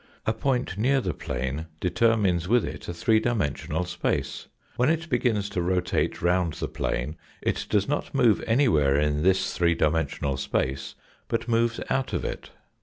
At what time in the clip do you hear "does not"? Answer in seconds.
7.69-8.11